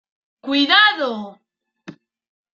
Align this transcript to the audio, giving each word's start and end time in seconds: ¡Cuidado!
¡Cuidado! 0.45 1.11